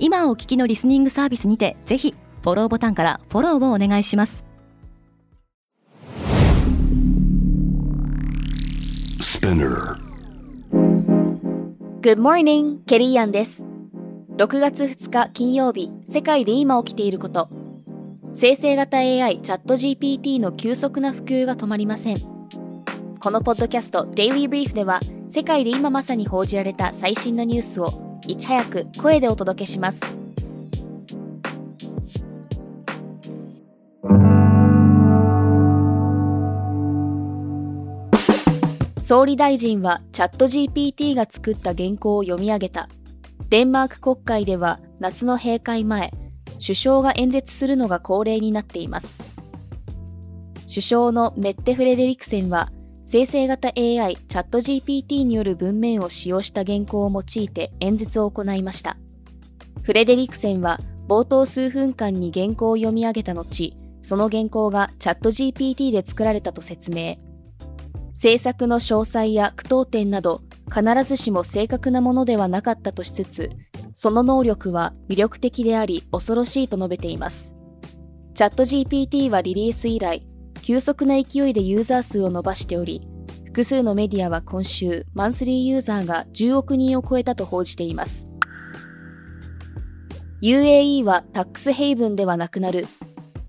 [0.00, 4.44] 今お聞きのリスニングサービスにてぜひフォローボタンからフォローをお願いします。
[12.00, 13.66] Good morning, ケリーアンです。
[14.36, 17.48] 6月2日金曜日世界で今起きていること。
[18.32, 22.20] 生成型 AI チャット GPT の急速な普及が止まりません。
[23.18, 30.00] このポッドキャスト Daily Brief では世界で今まさに報じられた最新のニュースをいち早く声でお届けします
[39.08, 42.90] 総理大臣はチャット GPT が作った原稿を読み上げた。
[43.48, 46.12] デンマーク国会では夏の閉会前、
[46.60, 49.22] 首相が演説するのが恒例になっています。
[50.68, 52.70] 首相のメッテ・フレデリクセンは、
[53.10, 58.98] 生成型 AI チャット GPT による文面を使用した原稿を用いて演説を行いました。
[59.80, 60.78] フレデリクセンは
[61.08, 67.16] 冒頭数分間に原稿を読み上げた後、その原稿がチャット GPT で作られたと説明。
[68.12, 73.50] 制作の詳細や句読点など必ずしも正確なものではなかったとしつつ、
[73.94, 77.54] その能力は魅力的であり恐ろしいと述べています。
[78.34, 80.27] チャット GPT はリリース以来、
[80.62, 83.06] 急速な勢いでユーザー数を伸ばしており、
[83.44, 88.28] 複数のメディアは今週、マンスリーユーザーが10億人を超えたと報じています。
[90.42, 92.86] UAE はタックスヘイブンではなくなる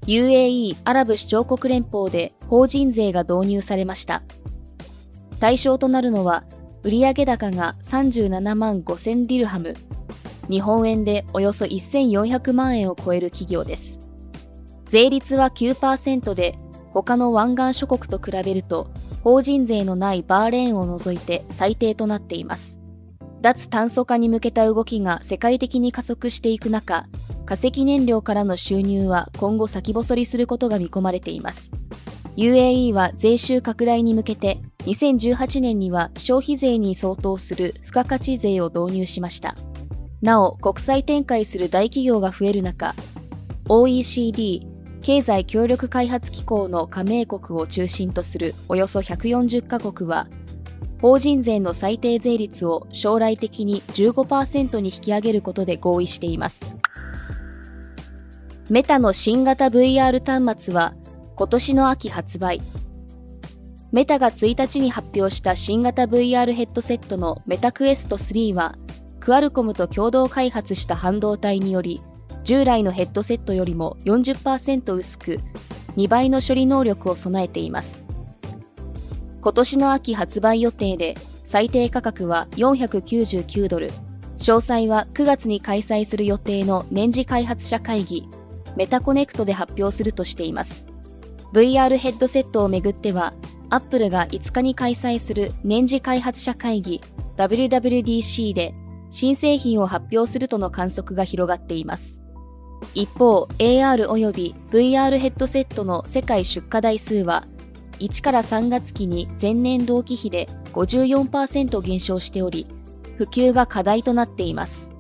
[0.08, 4.24] UAE アラブ首長国連邦で法人税が導入されました。
[5.40, 6.46] 対象となるのは、
[6.82, 9.76] 売上高が37万5000ディルハム、
[10.50, 14.00] 日本円でおよそ1400万円を超える企業です。
[14.88, 16.58] 税率は9%で、
[16.94, 18.88] 他の湾岸諸国と比べると、
[19.24, 22.80] 法人税のないバーレーンを除いて最低となっています。
[23.42, 27.06] 脱炭素化に向けた動きが世界的に加速していく中、
[27.46, 31.72] 化石燃料からの収入は今後先細りすることが見込まれています。
[32.36, 39.56] UAE は税収拡大に向けて2018年には消費税に相当する付加価値税を導入しました。
[40.22, 42.94] なお、国際展開する大企業が増える中、
[43.68, 44.69] OECD
[45.02, 50.28] 経済協力開発機構の加盟国を中心とするおよそ140カ国は、
[51.02, 56.76] 法人税の最低税率を将来的に15%に引き上げることで合意しています。
[58.70, 60.94] メタの新型 VR 端末は
[61.36, 62.62] 今年の秋発売。
[63.92, 68.76] メタが1日に発表した新型 VR ヘッドセットのメタクエスト3は、
[69.20, 72.02] クアルコムと共同開発した半導体により、
[72.50, 75.40] 従来のヘッドセットよりも40%薄く、
[75.98, 78.08] 2倍の処理能力を備えています。
[79.40, 83.92] 今年の秋発売予定で、最低価格は499ドル、
[84.40, 88.28] 詳細は9月に開催する予定の年次開発者会議、
[88.76, 90.88] メタコネクトで発表するとしています。
[91.54, 93.36] VR ヘッドセットをめぐっては、
[93.70, 97.00] アップルが5日に開催する年次開発者会議
[97.38, 98.74] WWDC で
[99.12, 102.20] 新製品を発表するとの観測が広がっています。
[102.94, 107.46] 一方、AR 及び VR ヘッドセットの世界出荷台数は
[108.00, 112.68] 1から3月期に前年同期比で54%減少しており、
[113.18, 114.92] 普及が課題となっています。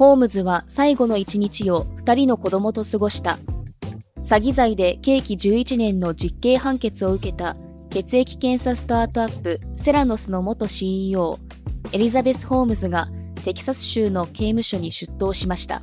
[0.00, 3.38] ホームズは最後の一日を2人の子供と過ごした
[4.22, 7.54] 詐欺罪で刑期11年の実刑判決を受けた
[7.90, 11.38] 血液検査スタートアップセラノスの元 CEO
[11.92, 13.08] エリザベス・ホームズが
[13.40, 15.82] テキサス州の刑務所に出頭しました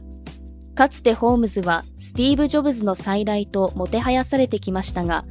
[0.76, 5.26] かつてホームズはスティーブ・ジョブズの再来ともてはやされてきましたが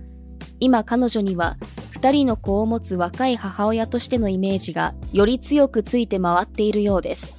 [0.61, 1.56] 今彼女には
[1.94, 7.38] 2人の子を持つ若い母親としてのイメージがより強くついて回っているようです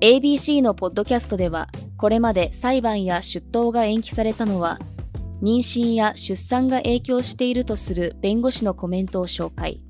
[0.00, 1.68] ABC のポッドキャストでは
[2.04, 4.78] これまで裁判や出頭が延期されたのは、
[5.42, 9.80] 妊娠や出産が影響しているとする弁護士のコメントを紹介。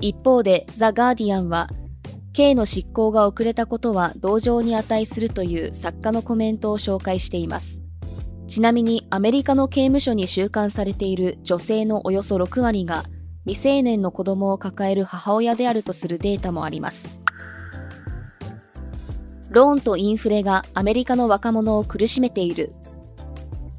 [0.00, 1.68] 一方で、ザ・ガーディアンは、
[2.34, 7.80] 刑の執行が遅れたことは同情に値するという作家のコメントを紹介しています。
[8.48, 13.04] ちなみにアメリカの刑務所に収監されている女性のおよそ6割が
[13.44, 17.20] 未成年の子供を抱える母親であるとするデータもあります。
[19.50, 22.72] ローンとインフレがアメリカの若者を苦しめている。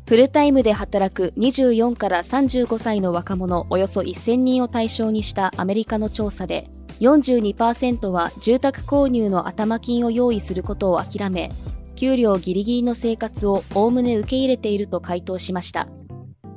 [0.08, 6.70] フルタイムで働く24から35歳の若者およそ1000人を対象にしたアメリカの調査で、
[7.00, 11.52] 42%は住宅購入の頭金を用意することを諦め、
[11.96, 15.88] 給料ギリギリの生活をおおむね受け入れていると回答しました。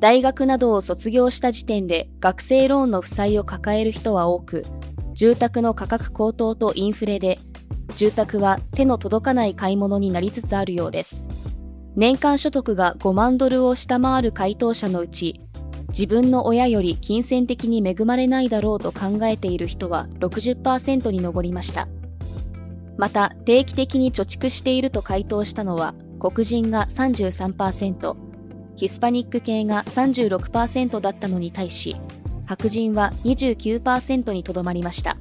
[0.00, 4.64] 大学などを卒業した時点で学生ローンの負債を抱える人は多く、
[5.14, 7.38] 住宅の価格高騰とインフレで、
[7.96, 11.26] 住宅は手の届かない買い物になりつつあるようです。
[11.96, 15.40] 年間所得が5万ドルを下回る回答者のうち、
[15.88, 21.88] 自分の親より金銭的に恵まれないだろうと考えている人は60%に上りました。
[22.99, 28.17] また、定期的に貯蓄していると回答したのは、黒人が33%、
[28.76, 31.96] ヒスパニック系が36%だったのに対し、
[32.46, 35.17] 白人は29%にとどまりました。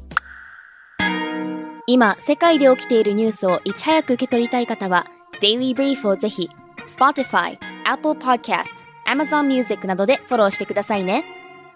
[1.86, 5.06] 今、世界で起きているニュースをいち早く受け取りたい方は、
[5.42, 6.50] Daily Brief をぜひ、
[6.88, 11.26] Spotify、Apple Podcast、Amazon Music などでフォローしてくださいね。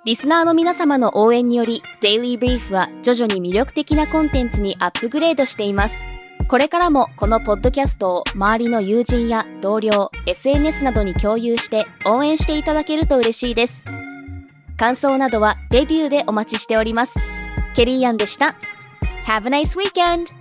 [0.04, 5.96] リスナーの皆様の応援により、Daily Brief は徐々に魅力的なコンテンツにアップグレードしています。
[6.48, 13.86] これからもこのポッドキャストを周りの友人や同僚、SNS などに共有して応援していただけると嬉しいです。
[14.76, 17.20] 感想などはレビューでお待ちしております。
[17.76, 18.56] ケリーアンでした。
[19.26, 20.41] Have a nice weekend!